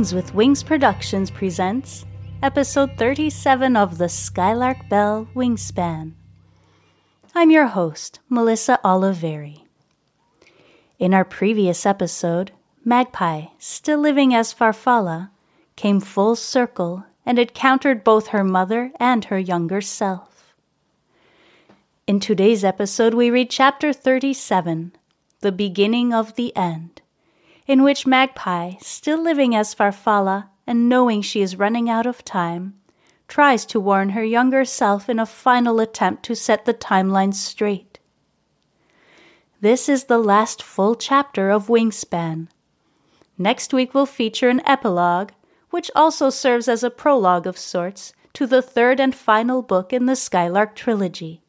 Things 0.00 0.14
with 0.14 0.34
Wings 0.34 0.62
Productions 0.62 1.30
presents 1.30 2.06
episode 2.42 2.96
37 2.96 3.76
of 3.76 3.98
the 3.98 4.08
Skylark 4.08 4.88
Bell 4.88 5.28
Wingspan. 5.34 6.12
I'm 7.34 7.50
your 7.50 7.66
host, 7.66 8.18
Melissa 8.30 8.80
Oliveri. 8.82 9.60
In 10.98 11.12
our 11.12 11.26
previous 11.26 11.84
episode, 11.84 12.50
Magpie, 12.82 13.48
still 13.58 13.98
living 13.98 14.34
as 14.34 14.54
Farfalla, 14.54 15.28
came 15.76 16.00
full 16.00 16.34
circle 16.34 17.04
and 17.26 17.38
encountered 17.38 18.02
both 18.02 18.28
her 18.28 18.42
mother 18.42 18.92
and 18.98 19.26
her 19.26 19.38
younger 19.38 19.82
self. 19.82 20.54
In 22.06 22.20
today's 22.20 22.64
episode, 22.64 23.12
we 23.12 23.28
read 23.28 23.50
chapter 23.50 23.92
37, 23.92 24.92
The 25.40 25.52
Beginning 25.52 26.14
of 26.14 26.36
the 26.36 26.56
End 26.56 27.02
in 27.70 27.84
which 27.84 28.04
Magpie, 28.04 28.72
still 28.80 29.22
living 29.22 29.54
as 29.54 29.76
Farfalla 29.76 30.48
and 30.66 30.88
knowing 30.88 31.22
she 31.22 31.40
is 31.40 31.54
running 31.54 31.88
out 31.88 32.04
of 32.04 32.24
time, 32.24 32.74
tries 33.28 33.64
to 33.64 33.78
warn 33.78 34.08
her 34.08 34.24
younger 34.24 34.64
self 34.64 35.08
in 35.08 35.20
a 35.20 35.24
final 35.24 35.78
attempt 35.78 36.24
to 36.24 36.34
set 36.34 36.64
the 36.64 36.74
timeline 36.74 37.32
straight. 37.32 38.00
This 39.60 39.88
is 39.88 40.06
the 40.06 40.18
last 40.18 40.64
full 40.64 40.96
chapter 40.96 41.48
of 41.52 41.68
Wingspan. 41.68 42.48
Next 43.38 43.72
week 43.72 43.94
will 43.94 44.04
feature 44.04 44.48
an 44.48 44.62
epilogue, 44.66 45.30
which 45.70 45.92
also 45.94 46.28
serves 46.28 46.66
as 46.66 46.82
a 46.82 46.90
prologue 46.90 47.46
of 47.46 47.56
sorts 47.56 48.12
to 48.32 48.48
the 48.48 48.62
third 48.62 48.98
and 48.98 49.14
final 49.14 49.62
book 49.62 49.92
in 49.92 50.06
the 50.06 50.16
Skylark 50.16 50.74
trilogy. 50.74 51.40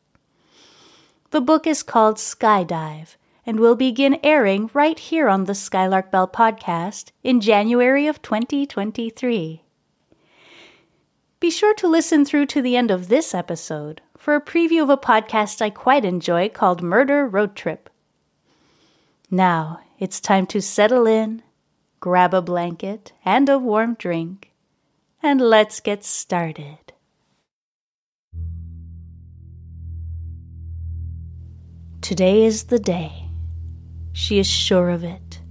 The 1.32 1.42
book 1.42 1.66
is 1.66 1.82
called 1.82 2.18
SkyeDive 2.18 3.16
and 3.46 3.60
will 3.60 3.76
begin 3.76 4.20
airing 4.24 4.70
right 4.74 5.00
here 5.00 5.28
on 5.28 5.46
the 5.46 5.56
Skylark 5.56 6.12
Bell 6.12 6.28
podcast 6.28 7.12
in 7.24 7.42
January 7.42 8.08
of 8.08 8.22
2023. 8.22 9.64
Be 11.40 11.50
sure 11.50 11.74
to 11.74 11.88
listen 11.88 12.24
through 12.24 12.46
to 12.48 12.62
the 12.62 12.78
end 12.78 12.92
of 12.92 13.08
this 13.08 13.34
episode 13.34 14.02
for 14.16 14.36
a 14.36 14.42
preview 14.42 14.84
of 14.84 14.90
a 14.92 14.98
podcast 14.98 15.62
I 15.62 15.72
quite 15.72 16.06
enjoy 16.06 16.50
called 16.50 16.84
Murder 16.84 17.28
Road 17.28 17.56
Trip. 17.56 17.90
Now 19.32 19.80
it's 19.98 20.20
time 20.20 20.46
to 20.48 20.62
settle 20.62 21.08
in, 21.08 21.42
grab 22.00 22.36
a 22.36 22.42
blanket 22.42 23.14
and 23.26 23.50
a 23.50 23.58
warm 23.58 23.96
drink, 23.96 24.52
and 25.24 25.42
let's 25.42 25.80
get 25.80 26.04
started. 26.04 26.78
Today 32.02 32.44
is 32.44 32.66
the 32.66 32.80
day. 32.80 33.31
She 34.14 34.40
is 34.40 34.48
sure 34.48 34.90
of 34.90 35.04
it. 35.04 35.42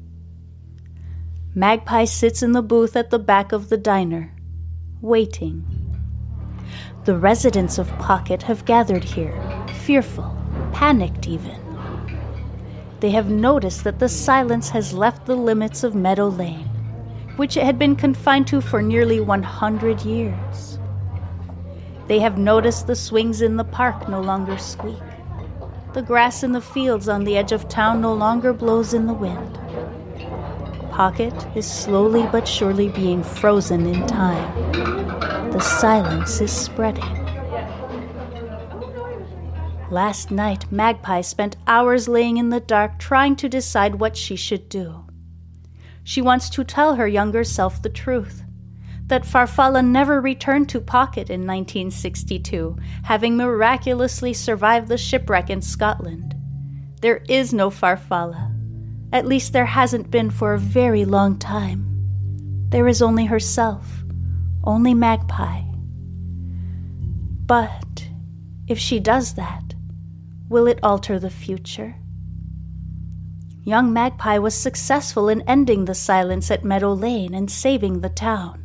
Magpie 1.54 2.04
sits 2.04 2.42
in 2.42 2.52
the 2.52 2.62
booth 2.62 2.94
at 2.94 3.10
the 3.10 3.18
back 3.18 3.52
of 3.52 3.68
the 3.68 3.76
diner, 3.76 4.32
waiting. 5.00 5.64
The 7.04 7.16
residents 7.16 7.78
of 7.78 7.88
Pocket 7.98 8.42
have 8.42 8.64
gathered 8.66 9.02
here, 9.02 9.34
fearful, 9.84 10.36
panicked 10.72 11.26
even. 11.26 11.58
They 13.00 13.10
have 13.10 13.30
noticed 13.30 13.84
that 13.84 13.98
the 13.98 14.08
silence 14.08 14.68
has 14.70 14.92
left 14.92 15.24
the 15.26 15.34
limits 15.34 15.82
of 15.82 15.94
Meadow 15.94 16.28
Lane, 16.28 16.68
which 17.36 17.56
it 17.56 17.64
had 17.64 17.78
been 17.78 17.96
confined 17.96 18.46
to 18.48 18.60
for 18.60 18.82
nearly 18.82 19.20
100 19.20 20.02
years. 20.02 20.78
They 22.06 22.18
have 22.18 22.36
noticed 22.36 22.86
the 22.86 22.96
swings 22.96 23.40
in 23.40 23.56
the 23.56 23.64
park 23.64 24.08
no 24.08 24.20
longer 24.20 24.58
squeak. 24.58 25.00
The 25.92 26.02
grass 26.02 26.44
in 26.44 26.52
the 26.52 26.60
fields 26.60 27.08
on 27.08 27.24
the 27.24 27.36
edge 27.36 27.50
of 27.50 27.68
town 27.68 28.00
no 28.00 28.14
longer 28.14 28.52
blows 28.52 28.94
in 28.94 29.06
the 29.06 29.12
wind. 29.12 29.58
Pocket 30.92 31.34
is 31.56 31.68
slowly 31.68 32.28
but 32.30 32.46
surely 32.46 32.90
being 32.90 33.24
frozen 33.24 33.86
in 33.86 34.06
time. 34.06 35.50
The 35.50 35.58
silence 35.58 36.40
is 36.40 36.52
spreading. 36.52 37.02
Last 39.90 40.30
night, 40.30 40.70
Magpie 40.70 41.22
spent 41.22 41.56
hours 41.66 42.06
laying 42.06 42.36
in 42.36 42.50
the 42.50 42.60
dark 42.60 43.00
trying 43.00 43.34
to 43.36 43.48
decide 43.48 43.96
what 43.96 44.16
she 44.16 44.36
should 44.36 44.68
do. 44.68 45.04
She 46.04 46.22
wants 46.22 46.48
to 46.50 46.62
tell 46.62 46.94
her 46.94 47.08
younger 47.08 47.42
self 47.42 47.82
the 47.82 47.88
truth 47.88 48.44
that 49.10 49.24
Farfalla 49.24 49.84
never 49.84 50.20
returned 50.20 50.68
to 50.70 50.80
Pocket 50.80 51.30
in 51.30 51.46
1962, 51.46 52.76
having 53.02 53.36
miraculously 53.36 54.32
survived 54.32 54.88
the 54.88 54.96
shipwreck 54.96 55.50
in 55.50 55.60
Scotland. 55.60 56.34
There 57.00 57.22
is 57.28 57.52
no 57.52 57.70
Farfalla. 57.70 58.54
At 59.12 59.26
least 59.26 59.52
there 59.52 59.66
hasn't 59.66 60.10
been 60.10 60.30
for 60.30 60.54
a 60.54 60.58
very 60.58 61.04
long 61.04 61.38
time. 61.38 61.86
There 62.70 62.86
is 62.86 63.02
only 63.02 63.24
herself, 63.24 64.04
only 64.62 64.94
Magpie. 64.94 65.62
But 67.46 68.08
if 68.68 68.78
she 68.78 69.00
does 69.00 69.34
that, 69.34 69.74
will 70.48 70.68
it 70.68 70.78
alter 70.84 71.18
the 71.18 71.30
future? 71.30 71.96
Young 73.64 73.92
Magpie 73.92 74.38
was 74.38 74.54
successful 74.54 75.28
in 75.28 75.42
ending 75.42 75.84
the 75.84 75.94
silence 75.96 76.50
at 76.50 76.64
Meadow 76.64 76.92
Lane 76.92 77.34
and 77.34 77.50
saving 77.50 78.00
the 78.00 78.08
town. 78.08 78.59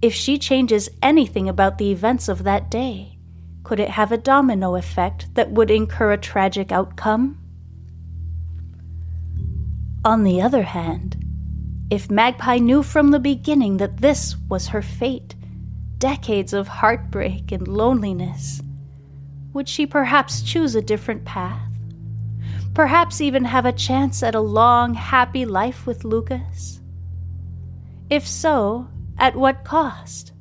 If 0.00 0.14
she 0.14 0.38
changes 0.38 0.88
anything 1.02 1.48
about 1.48 1.78
the 1.78 1.90
events 1.90 2.28
of 2.28 2.44
that 2.44 2.70
day, 2.70 3.18
could 3.64 3.80
it 3.80 3.90
have 3.90 4.12
a 4.12 4.16
domino 4.16 4.76
effect 4.76 5.34
that 5.34 5.50
would 5.50 5.70
incur 5.70 6.12
a 6.12 6.18
tragic 6.18 6.70
outcome? 6.70 7.38
On 10.04 10.22
the 10.22 10.40
other 10.40 10.62
hand, 10.62 11.16
if 11.90 12.10
Magpie 12.10 12.58
knew 12.58 12.82
from 12.84 13.10
the 13.10 13.18
beginning 13.18 13.78
that 13.78 13.96
this 13.96 14.36
was 14.48 14.68
her 14.68 14.82
fate, 14.82 15.34
decades 15.98 16.52
of 16.52 16.68
heartbreak 16.68 17.50
and 17.50 17.66
loneliness, 17.66 18.62
would 19.52 19.68
she 19.68 19.84
perhaps 19.84 20.42
choose 20.42 20.76
a 20.76 20.82
different 20.82 21.24
path? 21.24 21.68
Perhaps 22.72 23.20
even 23.20 23.44
have 23.44 23.66
a 23.66 23.72
chance 23.72 24.22
at 24.22 24.36
a 24.36 24.40
long, 24.40 24.94
happy 24.94 25.44
life 25.44 25.86
with 25.86 26.04
Lucas? 26.04 26.80
If 28.08 28.26
so, 28.26 28.86
at 29.18 29.36
what 29.36 29.64
cost? 29.64 30.32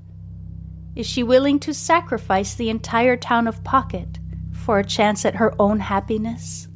Is 0.96 1.06
she 1.06 1.24
willing 1.24 1.60
to 1.60 1.74
sacrifice 1.74 2.56
the 2.56 2.70
entire 2.70 3.18
town 3.18 3.48
of 3.48 3.64
Pocket 3.64 4.20
for 4.52 4.80
a 4.80 4.86
chance 4.86 5.26
at 5.26 5.36
her 5.36 5.54
own 5.60 5.80
happiness? 5.80 6.68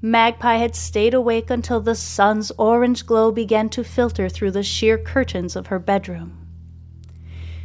Magpie 0.00 0.56
had 0.56 0.74
stayed 0.74 1.14
awake 1.14 1.50
until 1.50 1.80
the 1.80 1.94
sun's 1.94 2.50
orange 2.58 3.06
glow 3.06 3.30
began 3.30 3.68
to 3.70 3.84
filter 3.84 4.28
through 4.28 4.50
the 4.50 4.62
sheer 4.62 4.98
curtains 4.98 5.54
of 5.54 5.68
her 5.68 5.78
bedroom. 5.78 6.38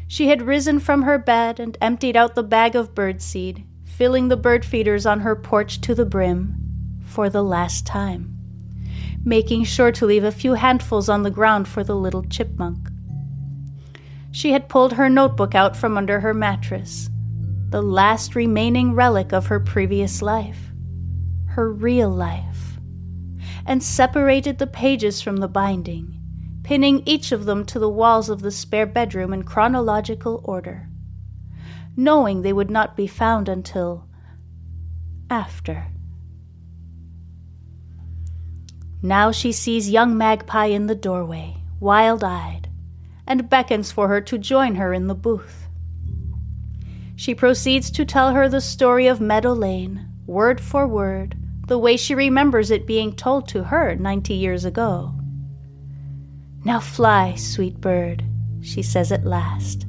She 0.08 0.28
had 0.28 0.44
risen 0.44 0.80
from 0.80 1.02
her 1.02 1.18
bed 1.18 1.60
and 1.60 1.78
emptied 1.82 2.16
out 2.16 2.36
the 2.36 2.44
bag 2.44 2.76
of 2.76 2.94
birdseed, 2.94 3.66
filling 3.86 4.28
the 4.28 4.38
bird 4.38 4.64
feeders 4.64 5.06
on 5.06 5.22
her 5.22 5.36
porch 5.36 5.82
to 5.82 5.96
the 5.96 6.06
brim 6.06 7.02
for 7.04 7.30
the 7.30 7.44
last 7.44 7.88
time 7.88 8.37
making 9.28 9.66
sure 9.66 9.92
to 9.92 10.06
leave 10.06 10.24
a 10.24 10.32
few 10.32 10.54
handfuls 10.54 11.10
on 11.10 11.24
the 11.24 11.30
ground 11.30 11.68
for 11.68 11.84
the 11.84 11.96
little 11.96 12.24
chipmunk. 12.24 12.88
She 14.32 14.54
had 14.54 14.70
pulled 14.70 14.94
her 14.94 15.10
notebook 15.10 15.54
out 15.54 15.76
from 15.76 15.98
under 15.98 16.22
her 16.22 16.34
mattress, 16.34 17.10
the 17.70 17.82
last 17.82 18.36
remaining 18.36 18.94
relic 18.94 19.34
of 19.34 19.48
her 19.48 19.60
previous 19.60 20.22
life, 20.22 20.72
her 21.48 21.70
real 21.70 22.10
life, 22.10 22.80
and 23.66 23.84
separated 23.84 24.60
the 24.60 24.68
pages 24.68 25.22
from 25.22 25.38
the 25.38 25.50
binding, 25.50 26.18
pinning 26.64 27.04
each 27.06 27.34
of 27.34 27.44
them 27.44 27.66
to 27.66 27.80
the 27.80 27.90
walls 27.90 28.30
of 28.30 28.42
the 28.42 28.52
spare 28.52 28.86
bedroom 28.86 29.34
in 29.34 29.44
chronological 29.44 30.40
order, 30.46 30.88
knowing 31.98 32.44
they 32.44 32.54
would 32.54 32.72
not 32.72 32.96
be 32.96 33.08
found 33.08 33.50
until 33.50 34.08
after. 35.30 35.88
Now 39.02 39.32
she 39.32 39.52
sees 39.52 39.90
young 39.90 40.18
Magpie 40.18 40.66
in 40.66 40.88
the 40.88 40.96
doorway, 40.96 41.58
wild 41.80 42.24
eyed, 42.24 42.68
and 43.28 43.50
beckons 43.50 43.92
for 43.92 44.08
her 44.08 44.22
to 44.22 44.38
join 44.38 44.76
her 44.76 44.94
in 44.94 45.08
the 45.08 45.16
booth. 45.16 45.68
She 47.16 47.36
proceeds 47.36 47.92
to 47.92 48.06
tell 48.06 48.32
her 48.32 48.50
the 48.50 48.62
story 48.62 49.08
of 49.08 49.22
Meadow 49.22 49.54
Lane, 49.54 50.08
word 50.26 50.60
for 50.60 50.88
word, 50.88 51.36
the 51.68 51.78
way 51.78 51.98
she 51.98 52.16
remembers 52.16 52.72
it 52.72 52.88
being 52.88 53.16
told 53.16 53.48
to 53.50 53.64
her 53.64 53.96
ninety 53.96 54.34
years 54.34 54.66
ago. 54.66 55.14
Now 56.64 56.80
fly, 56.80 57.36
sweet 57.36 57.80
bird, 57.80 58.24
she 58.62 58.82
says 58.82 59.12
at 59.12 59.26
last, 59.26 59.86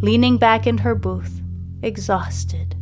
leaning 0.00 0.36
back 0.36 0.66
in 0.66 0.78
her 0.78 0.94
booth, 0.94 1.40
exhausted. 1.82 2.74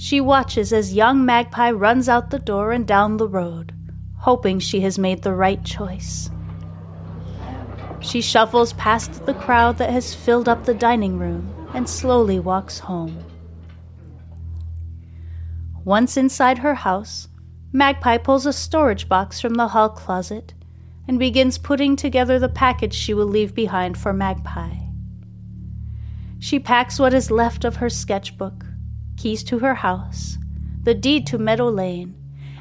She 0.00 0.20
watches 0.20 0.72
as 0.72 0.94
young 0.94 1.26
Magpie 1.26 1.72
runs 1.72 2.08
out 2.08 2.30
the 2.30 2.38
door 2.38 2.70
and 2.70 2.86
down 2.86 3.16
the 3.16 3.26
road, 3.26 3.74
hoping 4.16 4.60
she 4.60 4.80
has 4.82 4.96
made 4.96 5.22
the 5.22 5.34
right 5.34 5.62
choice. 5.64 6.30
She 7.98 8.20
shuffles 8.20 8.74
past 8.74 9.26
the 9.26 9.34
crowd 9.34 9.78
that 9.78 9.90
has 9.90 10.14
filled 10.14 10.48
up 10.48 10.64
the 10.64 10.72
dining 10.72 11.18
room 11.18 11.52
and 11.74 11.88
slowly 11.88 12.38
walks 12.38 12.78
home. 12.78 13.24
Once 15.84 16.16
inside 16.16 16.58
her 16.58 16.76
house, 16.76 17.26
Magpie 17.72 18.18
pulls 18.18 18.46
a 18.46 18.52
storage 18.52 19.08
box 19.08 19.40
from 19.40 19.54
the 19.54 19.66
hall 19.66 19.88
closet 19.88 20.54
and 21.08 21.18
begins 21.18 21.58
putting 21.58 21.96
together 21.96 22.38
the 22.38 22.48
package 22.48 22.94
she 22.94 23.14
will 23.14 23.26
leave 23.26 23.52
behind 23.52 23.98
for 23.98 24.12
Magpie. 24.12 24.76
She 26.38 26.60
packs 26.60 27.00
what 27.00 27.12
is 27.12 27.32
left 27.32 27.64
of 27.64 27.76
her 27.76 27.90
sketchbook 27.90 28.67
keys 29.18 29.42
to 29.44 29.58
her 29.58 29.74
house, 29.74 30.38
the 30.84 30.94
deed 30.94 31.26
to 31.26 31.38
Meadow 31.38 31.68
Lane, 31.68 32.14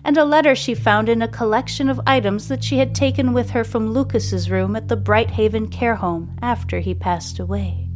and 0.04 0.18
a 0.18 0.25
letter 0.25 0.56
she 0.56 0.74
found 0.74 1.07
in 1.07 1.21
a 1.21 1.27
collection 1.27 1.89
of 1.89 2.01
items 2.07 2.48
that 2.48 2.63
she 2.63 2.77
had 2.80 2.95
taken 2.95 3.31
with 3.31 3.51
her 3.51 3.63
from 3.63 3.92
Lucas's 3.92 4.50
room 4.50 4.75
at 4.75 4.88
the 4.88 4.98
Brighthaven 4.98 5.69
care 5.69 5.95
home 5.95 6.36
after 6.42 6.80
he 6.80 6.94
passed 6.94 7.39
away. 7.39 7.89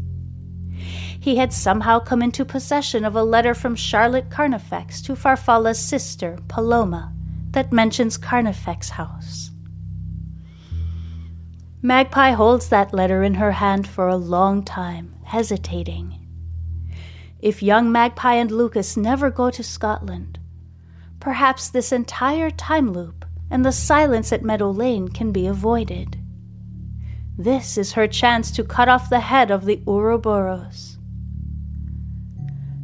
He 1.20 1.36
had 1.36 1.54
somehow 1.54 2.00
come 2.00 2.22
into 2.22 2.46
possession 2.46 3.06
of 3.06 3.16
a 3.16 3.24
letter 3.24 3.54
from 3.54 3.76
Charlotte 3.76 4.30
Carnifex 4.30 5.02
to 5.04 5.16
Farfalla's 5.16 5.80
sister, 5.80 6.38
Paloma, 6.48 7.14
that 7.52 7.72
mentions 7.72 8.18
Carnifex 8.18 8.90
House. 8.90 9.52
Magpie 11.82 12.32
holds 12.32 12.70
that 12.70 12.94
letter 12.94 13.24
in 13.24 13.36
her 13.36 13.52
hand 13.52 13.88
for 13.88 14.08
a 14.08 14.16
long 14.16 14.64
time, 14.64 15.16
hesitating. 15.24 16.21
If 17.42 17.64
young 17.64 17.92
Magpie 17.92 18.36
and 18.36 18.52
Lucas 18.52 18.96
never 18.96 19.32
go 19.32 19.50
to 19.50 19.64
Scotland, 19.64 20.38
perhaps 21.20 21.70
this 21.70 21.92
entire 21.92 22.52
time 22.52 22.94
loop 22.94 23.26
and 23.50 23.66
the 23.66 23.72
silence 23.72 24.32
at 24.32 24.44
Meadow 24.44 24.70
Lane 24.70 25.08
can 25.08 25.32
be 25.32 25.48
avoided. 25.48 26.20
This 27.38 27.80
is 27.80 27.94
her 27.94 28.08
chance 28.08 28.52
to 28.52 28.64
cut 28.64 28.90
off 28.90 29.10
the 29.10 29.20
head 29.20 29.50
of 29.50 29.66
the 29.66 29.82
Ouroboros. 29.88 31.00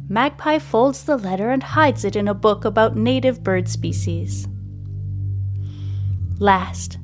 Magpie 0.08 0.58
folds 0.58 1.04
the 1.04 1.16
letter 1.16 1.50
and 1.50 1.62
hides 1.62 2.04
it 2.04 2.16
in 2.16 2.26
a 2.26 2.34
book 2.34 2.64
about 2.64 2.96
native 2.96 3.44
bird 3.44 3.68
species. 3.68 4.48
Last, 6.40 6.98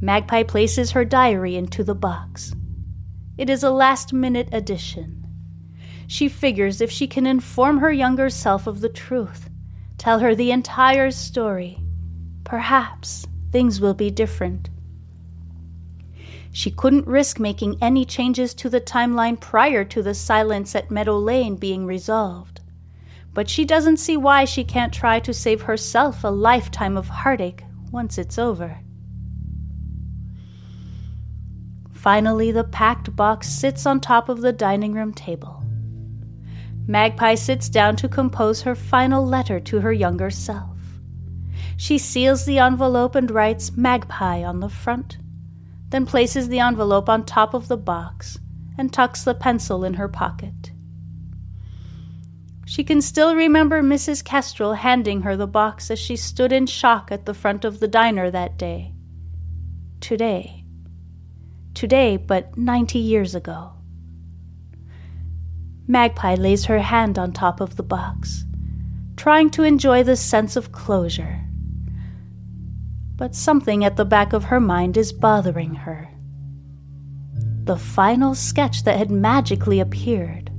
Magpie 0.00 0.44
places 0.44 0.92
her 0.92 1.04
diary 1.04 1.56
into 1.56 1.84
the 1.84 1.94
box. 1.94 2.54
It 3.36 3.50
is 3.50 3.62
a 3.62 3.70
last 3.70 4.12
minute 4.12 4.48
addition. 4.52 5.21
She 6.12 6.28
figures 6.28 6.82
if 6.82 6.90
she 6.90 7.06
can 7.06 7.24
inform 7.24 7.78
her 7.78 7.90
younger 7.90 8.28
self 8.28 8.66
of 8.66 8.82
the 8.82 8.90
truth, 8.90 9.48
tell 9.96 10.18
her 10.18 10.34
the 10.34 10.50
entire 10.50 11.10
story, 11.10 11.78
perhaps 12.44 13.26
things 13.50 13.80
will 13.80 13.94
be 13.94 14.10
different. 14.10 14.68
She 16.50 16.70
couldn't 16.70 17.06
risk 17.06 17.40
making 17.40 17.78
any 17.80 18.04
changes 18.04 18.52
to 18.56 18.68
the 18.68 18.78
timeline 18.78 19.40
prior 19.40 19.86
to 19.86 20.02
the 20.02 20.12
silence 20.12 20.74
at 20.74 20.90
Meadow 20.90 21.16
Lane 21.16 21.56
being 21.56 21.86
resolved. 21.86 22.60
But 23.32 23.48
she 23.48 23.64
doesn't 23.64 23.96
see 23.96 24.18
why 24.18 24.44
she 24.44 24.64
can't 24.64 24.92
try 24.92 25.18
to 25.20 25.32
save 25.32 25.62
herself 25.62 26.24
a 26.24 26.28
lifetime 26.28 26.98
of 26.98 27.08
heartache 27.08 27.64
once 27.90 28.18
it's 28.18 28.38
over. 28.38 28.78
Finally, 31.90 32.52
the 32.52 32.64
packed 32.64 33.16
box 33.16 33.48
sits 33.48 33.86
on 33.86 33.98
top 33.98 34.28
of 34.28 34.42
the 34.42 34.52
dining 34.52 34.92
room 34.92 35.14
table. 35.14 35.61
Magpie 36.86 37.36
sits 37.36 37.68
down 37.68 37.96
to 37.96 38.08
compose 38.08 38.62
her 38.62 38.74
final 38.74 39.24
letter 39.24 39.60
to 39.60 39.80
her 39.80 39.92
younger 39.92 40.30
self. 40.30 40.78
She 41.76 41.98
seals 41.98 42.44
the 42.44 42.58
envelope 42.58 43.14
and 43.14 43.30
writes 43.30 43.76
Magpie 43.76 44.42
on 44.42 44.60
the 44.60 44.68
front, 44.68 45.18
then 45.88 46.06
places 46.06 46.48
the 46.48 46.60
envelope 46.60 47.08
on 47.08 47.24
top 47.24 47.54
of 47.54 47.68
the 47.68 47.76
box 47.76 48.38
and 48.76 48.92
tucks 48.92 49.24
the 49.24 49.34
pencil 49.34 49.84
in 49.84 49.94
her 49.94 50.08
pocket. 50.08 50.72
She 52.66 52.84
can 52.84 53.02
still 53.02 53.34
remember 53.34 53.82
Mrs. 53.82 54.24
Kestrel 54.24 54.74
handing 54.74 55.22
her 55.22 55.36
the 55.36 55.46
box 55.46 55.90
as 55.90 55.98
she 55.98 56.16
stood 56.16 56.52
in 56.52 56.66
shock 56.66 57.12
at 57.12 57.26
the 57.26 57.34
front 57.34 57.64
of 57.64 57.80
the 57.80 57.88
diner 57.88 58.30
that 58.30 58.56
day. 58.56 58.94
Today. 60.00 60.64
Today, 61.74 62.16
but 62.16 62.56
ninety 62.56 62.98
years 62.98 63.34
ago. 63.34 63.72
Magpie 65.86 66.36
lays 66.36 66.64
her 66.66 66.78
hand 66.78 67.18
on 67.18 67.32
top 67.32 67.60
of 67.60 67.76
the 67.76 67.82
box, 67.82 68.44
trying 69.16 69.50
to 69.50 69.64
enjoy 69.64 70.02
the 70.02 70.16
sense 70.16 70.56
of 70.56 70.72
closure. 70.72 71.40
But 73.16 73.34
something 73.34 73.84
at 73.84 73.96
the 73.96 74.04
back 74.04 74.32
of 74.32 74.44
her 74.44 74.60
mind 74.60 74.96
is 74.96 75.12
bothering 75.12 75.74
her. 75.74 76.08
The 77.64 77.76
final 77.76 78.34
sketch 78.34 78.84
that 78.84 78.98
had 78.98 79.10
magically 79.10 79.80
appeared, 79.80 80.50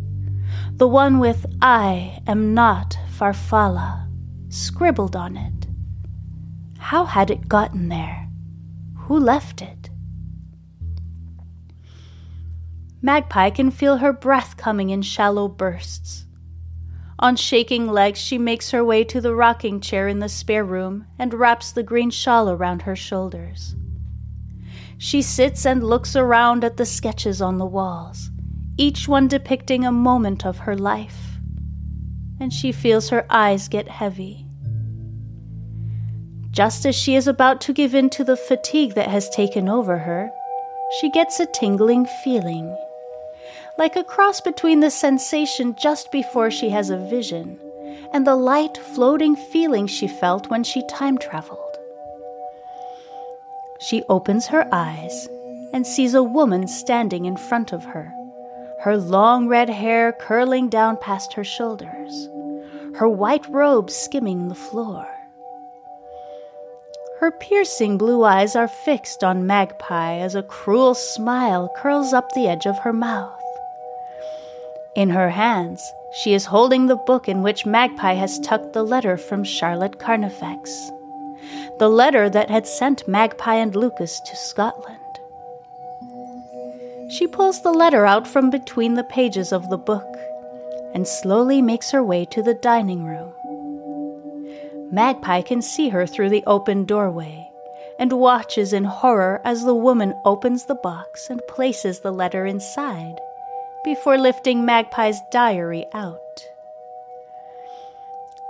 the 0.76 0.88
one 0.88 1.20
with 1.20 1.46
I 1.62 2.22
am 2.28 2.54
not 2.54 2.98
Farfalla 3.18 4.08
scribbled 4.50 5.16
on 5.16 5.36
it. 5.38 5.68
How 6.78 7.06
had 7.06 7.32
it 7.32 7.48
gotten 7.48 7.90
there? 7.90 8.30
Who 8.96 9.20
left 9.20 9.62
it? 9.62 9.83
Magpie 13.06 13.50
can 13.50 13.70
feel 13.70 13.98
her 13.98 14.14
breath 14.14 14.56
coming 14.56 14.90
in 14.90 15.02
shallow 15.02 15.50
bursts. 15.50 16.26
On 17.20 17.36
shaking 17.36 17.86
legs, 17.90 18.18
she 18.18 18.38
makes 18.38 18.72
her 18.72 18.82
way 18.82 19.04
to 19.04 19.20
the 19.20 19.36
rocking 19.36 19.82
chair 19.82 20.08
in 20.08 20.20
the 20.20 20.30
spare 20.30 20.64
room 20.64 21.06
and 21.20 21.34
wraps 21.34 21.74
the 21.74 21.84
green 21.84 22.10
shawl 22.10 22.50
around 22.50 22.84
her 22.84 22.96
shoulders. 22.96 23.76
She 24.98 25.22
sits 25.22 25.66
and 25.66 25.84
looks 25.84 26.16
around 26.16 26.64
at 26.64 26.78
the 26.78 26.86
sketches 26.86 27.42
on 27.42 27.58
the 27.58 27.66
walls, 27.66 28.32
each 28.78 29.06
one 29.06 29.28
depicting 29.28 29.84
a 29.84 29.92
moment 29.92 30.46
of 30.46 30.60
her 30.60 30.78
life. 30.78 31.40
And 32.40 32.54
she 32.54 32.72
feels 32.72 33.10
her 33.10 33.26
eyes 33.30 33.68
get 33.68 33.90
heavy. 33.90 34.48
Just 36.52 36.86
as 36.86 36.96
she 36.96 37.16
is 37.16 37.28
about 37.28 37.60
to 37.62 37.74
give 37.74 37.96
in 37.96 38.10
to 38.12 38.24
the 38.24 38.38
fatigue 38.38 38.94
that 38.94 39.10
has 39.10 39.30
taken 39.30 39.68
over 39.68 39.98
her, 39.98 40.32
she 41.02 41.12
gets 41.12 41.42
a 41.42 41.46
tingling 41.48 42.06
feeling 42.24 42.74
like 43.78 43.96
a 43.96 44.04
cross 44.04 44.40
between 44.42 44.80
the 44.80 44.92
sensation 44.92 45.76
just 45.76 46.12
before 46.12 46.52
she 46.52 46.70
has 46.70 46.90
a 46.90 47.10
vision 47.10 47.60
and 48.14 48.28
the 48.28 48.36
light, 48.36 48.78
floating 48.78 49.36
feeling 49.36 49.88
she 49.88 50.08
felt 50.08 50.50
when 50.50 50.64
she 50.64 50.86
time 50.88 51.18
traveled. 51.18 51.60
She 53.80 54.04
opens 54.08 54.48
her 54.48 54.68
eyes 54.72 55.28
and 55.74 55.86
sees 55.86 56.14
a 56.14 56.24
woman 56.24 56.68
standing 56.68 57.26
in 57.26 57.36
front 57.36 57.74
of 57.74 57.84
her, 57.84 58.14
her 58.82 58.98
long 58.98 59.48
red 59.48 59.70
hair 59.70 60.14
curling 60.14 60.70
down 60.70 60.98
past 60.98 61.34
her 61.34 61.44
shoulders, 61.44 62.30
her 62.96 63.10
white 63.10 63.48
robe 63.50 63.90
skimming 63.90 64.48
the 64.48 64.56
floor. 64.56 65.08
Her 67.20 67.32
piercing 67.32 67.98
blue 67.98 68.24
eyes 68.24 68.56
are 68.56 68.68
fixed 68.68 69.24
on 69.24 69.48
Magpie 69.48 70.18
as 70.18 70.36
a 70.36 70.44
cruel 70.44 70.94
smile 70.94 71.74
curls 71.78 72.14
up 72.14 72.32
the 72.34 72.48
edge 72.48 72.66
of 72.66 72.80
her 72.80 72.94
mouth. 72.94 73.43
In 74.96 75.10
her 75.10 75.30
hands, 75.30 75.92
she 76.12 76.36
is 76.36 76.46
holding 76.46 76.86
the 76.86 76.96
book 76.96 77.28
in 77.28 77.42
which 77.42 77.66
Magpie 77.66 78.14
has 78.14 78.40
tucked 78.40 78.74
the 78.74 78.84
letter 78.84 79.18
from 79.18 79.44
Charlotte 79.44 79.98
Carnifex. 79.98 80.92
The 81.80 81.90
letter 81.90 82.30
that 82.30 82.52
had 82.52 82.68
sent 82.68 83.08
Magpie 83.08 83.56
and 83.56 83.76
Lucas 83.76 84.20
to 84.20 84.36
Scotland. 84.36 85.00
She 87.10 87.26
pulls 87.26 87.64
the 87.64 87.74
letter 87.74 88.06
out 88.06 88.28
from 88.28 88.52
between 88.52 88.94
the 88.94 89.04
pages 89.04 89.52
of 89.52 89.70
the 89.70 89.78
book 89.78 90.06
and 90.94 91.08
slowly 91.08 91.60
makes 91.60 91.90
her 91.90 92.04
way 92.04 92.26
to 92.26 92.44
the 92.44 92.54
dining 92.54 93.04
room. 93.04 93.34
Magpie 94.92 95.42
can 95.42 95.64
see 95.64 95.90
her 95.90 96.06
through 96.06 96.30
the 96.30 96.44
open 96.46 96.86
doorway 96.86 97.50
and 97.98 98.14
watches 98.14 98.74
in 98.74 98.84
horror 98.84 99.42
as 99.44 99.64
the 99.64 99.74
woman 99.74 100.14
opens 100.24 100.66
the 100.66 100.76
box 100.76 101.32
and 101.32 101.42
places 101.48 102.02
the 102.02 102.12
letter 102.12 102.46
inside 102.46 103.20
before 103.84 104.18
lifting 104.18 104.66
Magpie's 104.66 105.22
diary 105.32 105.86
out. 105.94 106.20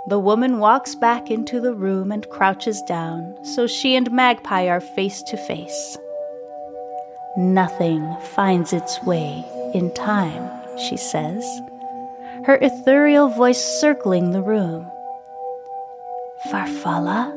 The 0.06 0.18
woman 0.18 0.58
walks 0.58 0.94
back 0.94 1.30
into 1.30 1.60
the 1.60 1.74
room 1.74 2.12
and 2.12 2.28
crouches 2.28 2.82
down 2.82 3.36
so 3.42 3.66
she 3.66 3.96
and 3.96 4.10
Magpie 4.12 4.68
are 4.68 4.80
face 4.80 5.22
to 5.22 5.36
face. 5.36 5.98
Nothing 7.36 8.14
finds 8.34 8.72
its 8.72 9.02
way 9.04 9.44
in 9.74 9.92
time, 9.94 10.50
she 10.78 10.96
says, 10.96 11.44
her 12.44 12.58
ethereal 12.60 13.28
voice 13.28 13.64
circling 13.80 14.30
the 14.30 14.42
room. 14.42 14.86
Farfalla? 16.48 17.32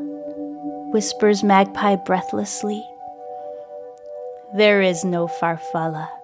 whispers 0.91 1.43
Magpie 1.43 1.95
breathlessly. 1.95 2.85
There 4.53 4.81
is 4.81 5.03
no 5.03 5.27
Farfalla. 5.27 6.16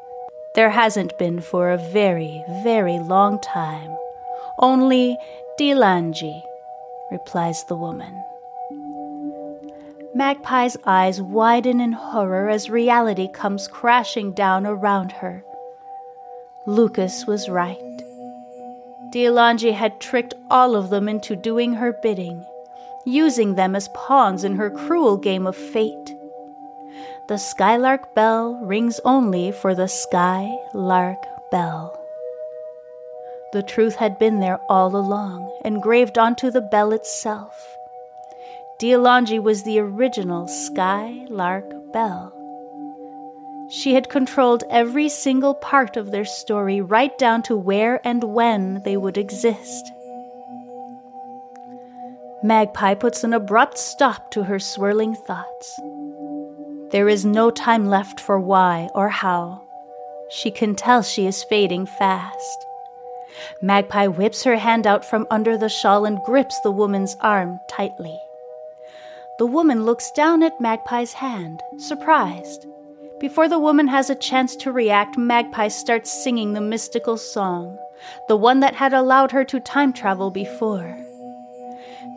There 0.56 0.70
hasn't 0.70 1.18
been 1.18 1.42
for 1.42 1.72
a 1.72 1.78
very, 1.92 2.44
very 2.62 3.00
long 3.00 3.40
time. 3.42 3.98
Only 4.60 5.18
Dilanji, 5.60 6.44
replies 7.10 7.64
the 7.64 7.76
woman. 7.76 8.14
Magpie's 10.16 10.78
eyes 10.86 11.20
widen 11.20 11.82
in 11.82 11.92
horror 11.92 12.50
as 12.50 12.70
reality 12.70 13.28
comes 13.34 13.68
crashing 13.68 14.34
down 14.34 14.68
around 14.68 15.12
her. 15.12 15.44
Lucas 16.68 17.26
was 17.26 17.50
right. 17.50 18.04
Dilanji 19.12 19.74
had 19.74 20.00
tricked 20.00 20.36
all 20.52 20.76
of 20.76 20.92
them 20.92 21.10
into 21.10 21.36
doing 21.36 21.74
her 21.74 21.94
bidding, 22.04 22.46
using 23.06 23.56
them 23.56 23.76
as 23.76 23.90
pawns 23.96 24.44
in 24.44 24.56
her 24.58 24.70
cruel 24.70 25.18
game 25.18 25.48
of 25.48 25.56
fate. 25.56 26.16
The 27.30 27.38
skylark 27.38 28.14
bell 28.16 28.60
rings 28.62 29.00
only 29.06 29.54
for 29.54 29.74
the 29.74 29.88
skylark 29.88 31.26
bell. 31.52 31.98
The 33.54 33.64
truth 33.64 33.96
had 33.96 34.20
been 34.20 34.42
there 34.42 34.60
all 34.68 34.94
along, 34.94 35.50
engraved 35.64 36.18
onto 36.18 36.52
the 36.52 36.60
bell 36.60 36.92
itself. 36.92 37.78
Dialongi 38.78 39.42
was 39.42 39.64
the 39.64 39.80
original 39.80 40.50
skylark 40.50 41.94
bell. 41.94 42.34
She 43.70 43.94
had 43.94 44.10
controlled 44.10 44.66
every 44.70 45.08
single 45.08 45.54
part 45.54 45.96
of 45.96 46.12
their 46.12 46.26
story, 46.26 46.82
right 46.82 47.18
down 47.18 47.42
to 47.44 47.56
where 47.56 48.06
and 48.06 48.22
when 48.26 48.82
they 48.84 48.98
would 48.98 49.18
exist. 49.18 49.94
Magpie 52.44 52.96
puts 52.96 53.24
an 53.24 53.34
abrupt 53.34 53.78
stop 53.78 54.30
to 54.32 54.44
her 54.44 54.60
swirling 54.60 55.16
thoughts. 55.16 55.80
There 56.94 57.10
is 57.10 57.26
no 57.26 57.50
time 57.50 57.88
left 57.88 58.20
for 58.20 58.40
why 58.40 58.88
or 58.94 59.10
how. 59.10 59.64
She 60.30 60.52
can 60.52 60.76
tell 60.76 61.02
she 61.02 61.26
is 61.26 61.44
fading 61.44 61.88
fast. 61.88 62.68
Magpie 63.64 64.06
whips 64.06 64.44
her 64.44 64.58
hand 64.58 64.86
out 64.86 65.04
from 65.04 65.26
under 65.32 65.58
the 65.58 65.70
shawl 65.70 66.06
and 66.06 66.22
grips 66.22 66.60
the 66.60 66.70
woman's 66.70 67.18
arm 67.20 67.60
tightly. 67.68 68.16
The 69.40 69.48
woman 69.48 69.86
looks 69.86 70.12
down 70.12 70.44
at 70.44 70.62
Magpie's 70.62 71.14
hand, 71.14 71.64
surprised. 71.80 72.68
Before 73.20 73.50
the 73.50 73.58
woman 73.58 73.88
has 73.88 74.12
a 74.12 74.16
chance 74.16 74.56
to 74.58 74.72
react, 74.72 75.18
Magpie 75.18 75.70
starts 75.70 76.24
singing 76.24 76.54
the 76.54 76.62
mystical 76.62 77.18
song, 77.18 77.76
the 78.28 78.38
one 78.38 78.60
that 78.60 78.76
had 78.76 78.94
allowed 78.94 79.32
her 79.32 79.44
to 79.46 79.60
time 79.60 79.94
travel 79.94 80.30
before. 80.30 81.04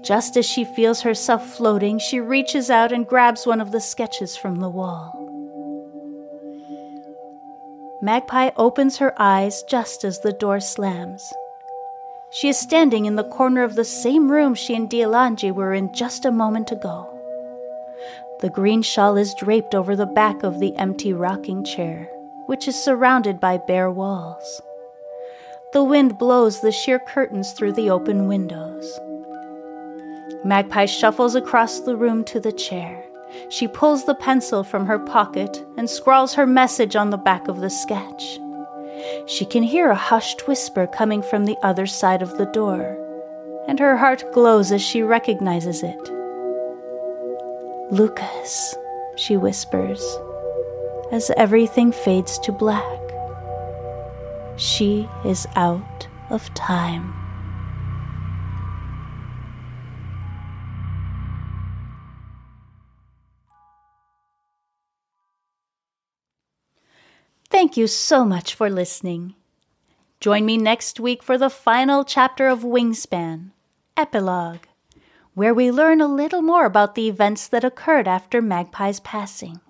Just 0.02 0.36
as 0.36 0.46
she 0.46 0.64
feels 0.64 1.00
herself 1.02 1.56
floating, 1.56 1.98
she 1.98 2.20
reaches 2.20 2.70
out 2.70 2.92
and 2.92 3.06
grabs 3.06 3.46
one 3.46 3.60
of 3.60 3.72
the 3.72 3.80
sketches 3.80 4.36
from 4.36 4.56
the 4.56 4.68
wall. 4.68 5.22
Magpie 8.02 8.50
opens 8.56 8.98
her 8.98 9.14
eyes 9.16 9.62
just 9.64 10.04
as 10.04 10.20
the 10.20 10.32
door 10.32 10.60
slams. 10.60 11.32
She 12.30 12.48
is 12.48 12.58
standing 12.58 13.06
in 13.06 13.16
the 13.16 13.24
corner 13.24 13.62
of 13.62 13.74
the 13.74 13.84
same 13.84 14.30
room 14.30 14.54
she 14.54 14.74
and 14.74 14.88
Dialanji 14.90 15.52
were 15.52 15.72
in 15.72 15.94
just 15.94 16.24
a 16.24 16.30
moment 16.30 16.70
ago. 16.70 17.12
The 18.40 18.50
green 18.50 18.82
shawl 18.82 19.16
is 19.16 19.34
draped 19.34 19.74
over 19.74 19.96
the 19.96 20.06
back 20.06 20.42
of 20.42 20.60
the 20.60 20.76
empty 20.76 21.14
rocking 21.14 21.64
chair, 21.64 22.10
which 22.46 22.68
is 22.68 22.76
surrounded 22.76 23.40
by 23.40 23.56
bare 23.56 23.90
walls. 23.90 24.60
The 25.72 25.82
wind 25.82 26.18
blows 26.18 26.60
the 26.60 26.72
sheer 26.72 26.98
curtains 26.98 27.52
through 27.52 27.72
the 27.72 27.90
open 27.90 28.28
windows. 28.28 29.00
Magpie 30.46 30.86
shuffles 30.86 31.34
across 31.34 31.80
the 31.80 31.96
room 31.96 32.22
to 32.26 32.38
the 32.38 32.52
chair. 32.52 33.04
She 33.48 33.66
pulls 33.66 34.04
the 34.04 34.14
pencil 34.14 34.62
from 34.62 34.86
her 34.86 34.98
pocket 34.98 35.66
and 35.76 35.90
scrawls 35.90 36.34
her 36.34 36.46
message 36.46 36.94
on 36.94 37.10
the 37.10 37.16
back 37.16 37.48
of 37.48 37.60
the 37.60 37.68
sketch. 37.68 38.38
She 39.26 39.44
can 39.44 39.64
hear 39.64 39.90
a 39.90 39.96
hushed 39.96 40.46
whisper 40.46 40.86
coming 40.86 41.20
from 41.20 41.46
the 41.46 41.56
other 41.64 41.84
side 41.86 42.22
of 42.22 42.38
the 42.38 42.46
door, 42.46 42.96
and 43.66 43.80
her 43.80 43.96
heart 43.96 44.24
glows 44.32 44.70
as 44.70 44.80
she 44.80 45.02
recognizes 45.02 45.82
it. 45.82 46.10
Lucas, 47.90 48.76
she 49.16 49.36
whispers, 49.36 50.00
as 51.10 51.28
everything 51.36 51.90
fades 51.90 52.38
to 52.38 52.52
black. 52.52 53.00
She 54.56 55.08
is 55.24 55.44
out 55.56 56.06
of 56.30 56.54
time. 56.54 57.25
Thank 67.48 67.76
you 67.76 67.86
so 67.86 68.24
much 68.24 68.54
for 68.54 68.68
listening. 68.68 69.34
Join 70.18 70.44
me 70.44 70.56
next 70.56 70.98
week 70.98 71.22
for 71.22 71.38
the 71.38 71.48
final 71.48 72.02
chapter 72.02 72.48
of 72.48 72.64
Wingspan, 72.64 73.50
Epilogue, 73.96 74.64
where 75.34 75.54
we 75.54 75.70
learn 75.70 76.00
a 76.00 76.08
little 76.08 76.42
more 76.42 76.64
about 76.64 76.96
the 76.96 77.08
events 77.08 77.46
that 77.48 77.62
occurred 77.62 78.08
after 78.08 78.42
Magpie's 78.42 78.98
passing. 78.98 79.60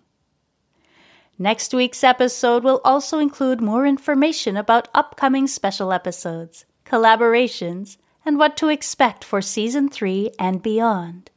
Next 1.38 1.74
week's 1.74 2.02
episode 2.02 2.64
will 2.64 2.80
also 2.82 3.18
include 3.18 3.60
more 3.60 3.84
information 3.84 4.56
about 4.56 4.88
upcoming 4.94 5.46
special 5.46 5.92
episodes, 5.92 6.64
collaborations, 6.86 7.98
and 8.24 8.38
what 8.38 8.56
to 8.56 8.68
expect 8.68 9.22
for 9.22 9.42
Season 9.42 9.90
3 9.90 10.30
and 10.38 10.62
beyond. 10.62 11.30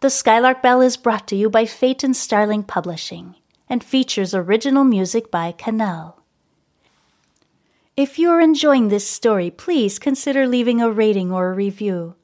The 0.00 0.08
Skylark 0.08 0.62
Bell 0.62 0.80
is 0.80 0.96
brought 0.96 1.28
to 1.28 1.36
you 1.36 1.50
by 1.50 1.66
Phaeton 1.66 2.14
Starling 2.14 2.62
Publishing 2.62 3.34
and 3.70 3.82
features 3.82 4.34
original 4.34 4.84
music 4.84 5.30
by 5.30 5.52
Cannelle. 5.52 6.16
If 7.96 8.18
you 8.18 8.30
are 8.30 8.40
enjoying 8.40 8.88
this 8.88 9.08
story, 9.08 9.50
please 9.50 9.98
consider 9.98 10.46
leaving 10.46 10.82
a 10.82 10.90
rating 10.90 11.30
or 11.30 11.50
a 11.50 11.54
review. 11.54 12.16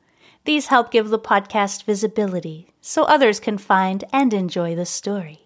These 0.45 0.67
help 0.67 0.91
give 0.91 1.09
the 1.09 1.19
podcast 1.19 1.85
visibility 1.85 2.69
so 2.81 3.05
others 3.05 3.41
can 3.41 3.59
find 3.59 4.05
and 4.13 4.35
enjoy 4.35 4.75
the 4.75 4.87
story. 4.87 5.41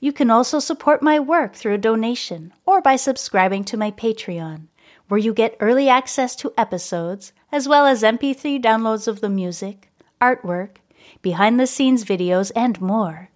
You 0.00 0.12
can 0.12 0.30
also 0.30 0.58
support 0.58 1.02
my 1.02 1.18
work 1.18 1.54
through 1.54 1.74
a 1.74 1.78
donation 1.78 2.52
or 2.66 2.82
by 2.82 2.96
subscribing 2.96 3.64
to 3.64 3.76
my 3.76 3.90
Patreon, 3.92 4.66
where 5.08 5.18
you 5.18 5.32
get 5.32 5.56
early 5.60 5.88
access 5.88 6.34
to 6.36 6.52
episodes 6.58 7.32
as 7.50 7.68
well 7.68 7.86
as 7.86 8.02
MP3 8.02 8.62
downloads 8.62 9.06
of 9.06 9.20
the 9.20 9.30
music, 9.30 9.90
artwork, 10.20 10.76
behind 11.22 11.60
the 11.60 11.66
scenes 11.66 12.04
videos, 12.04 12.50
and 12.56 12.80
more. 12.80 13.30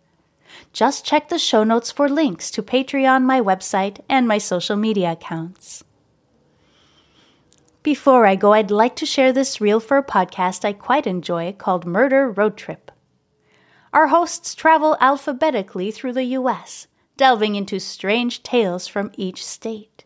Just 0.72 1.04
check 1.04 1.28
the 1.28 1.38
show 1.38 1.64
notes 1.64 1.90
for 1.90 2.08
links 2.08 2.50
to 2.52 2.62
Patreon, 2.62 3.24
my 3.24 3.40
website, 3.40 4.00
and 4.08 4.28
my 4.28 4.38
social 4.38 4.76
media 4.76 5.12
accounts. 5.12 5.84
Before 7.82 8.26
I 8.26 8.34
go, 8.34 8.52
I'd 8.52 8.70
like 8.70 8.96
to 8.96 9.06
share 9.06 9.32
this 9.32 9.60
reel 9.60 9.78
for 9.78 9.96
a 9.96 10.04
podcast 10.04 10.64
I 10.64 10.72
quite 10.72 11.06
enjoy 11.06 11.52
called 11.52 11.86
Murder 11.86 12.30
Road 12.30 12.56
Trip. 12.56 12.90
Our 13.92 14.08
hosts 14.08 14.54
travel 14.54 14.96
alphabetically 15.00 15.90
through 15.92 16.14
the 16.14 16.24
U.S., 16.24 16.88
delving 17.16 17.54
into 17.54 17.78
strange 17.78 18.42
tales 18.42 18.86
from 18.86 19.12
each 19.16 19.44
state. 19.44 20.04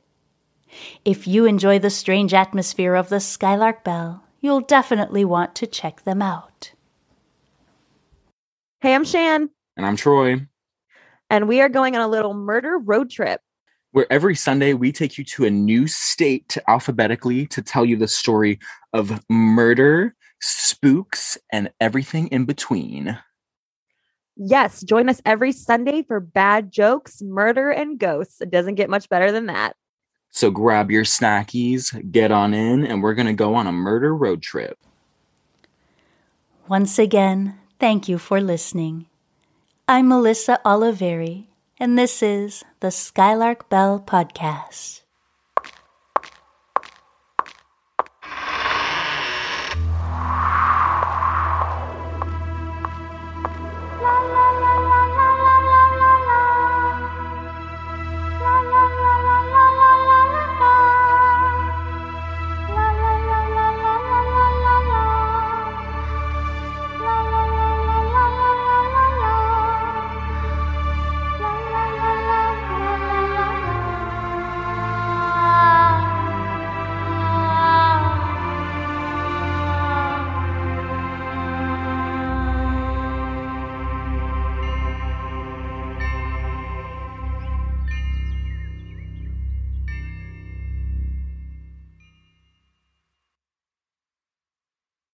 If 1.05 1.27
you 1.27 1.47
enjoy 1.47 1.79
the 1.79 1.91
strange 1.91 2.35
atmosphere 2.35 2.95
of 2.95 3.09
the 3.09 3.19
Skylark 3.19 3.83
Bell, 3.83 4.25
you'll 4.41 4.61
definitely 4.61 5.25
want 5.25 5.55
to 5.57 5.67
check 5.67 6.05
them 6.05 6.23
out. 6.23 6.73
Hey, 8.81 8.95
I'm 8.95 9.05
Shan. 9.05 9.51
And 9.77 9.87
I'm 9.87 9.97
Troy. 9.97 10.47
And 11.31 11.49
we 11.49 11.61
are 11.61 11.69
going 11.69 11.95
on 11.97 12.03
a 12.03 12.09
little 12.09 12.35
murder 12.35 12.79
road 12.79 13.11
trip. 13.11 13.41
Where 13.93 14.07
every 14.13 14.37
Sunday 14.37 14.75
we 14.75 14.93
take 14.93 15.19
you 15.19 15.25
to 15.25 15.47
a 15.47 15.51
new 15.51 15.87
state 15.87 16.57
alphabetically 16.69 17.47
to 17.49 17.63
tell 17.63 17.85
you 17.85 17.97
the 17.97 18.09
story 18.09 18.59
of 18.93 19.21
murder, 19.29 20.15
spooks, 20.41 21.37
and 21.53 21.71
everything 21.81 22.29
in 22.29 22.45
between. 22.45 23.19
Yes, 24.37 24.83
join 24.83 25.09
us 25.09 25.21
every 25.27 25.53
Sunday 25.53 26.03
for 26.03 26.21
bad 26.21 26.71
jokes, 26.71 27.21
murder, 27.21 27.71
and 27.71 27.99
ghosts. 27.99 28.41
It 28.41 28.51
doesn't 28.51 28.77
get 28.77 28.89
much 28.89 29.09
better 29.09 29.33
than 29.33 29.47
that. 29.47 29.77
So 30.31 30.51
grab 30.51 30.91
your 30.91 31.05
snackies, 31.05 32.11
get 32.13 32.31
on 32.31 32.55
in, 32.55 32.87
and 32.87 33.03
we're 33.03 33.15
going 33.15 33.27
to 33.27 33.33
go 33.33 33.55
on 33.55 33.67
a 33.67 33.73
murder 33.73 34.15
road 34.15 34.41
trip. 34.41 34.79
Once 36.69 36.99
again, 36.99 37.59
thank 37.81 38.09
you 38.09 38.17
for 38.17 38.41
listening. 38.41 39.07
I'm 39.91 40.07
Melissa 40.07 40.61
Oliveri, 40.65 41.49
and 41.77 41.99
this 41.99 42.23
is 42.23 42.63
the 42.79 42.93
Skylark 42.93 43.69
Bell 43.69 43.99
Podcast. 43.99 45.03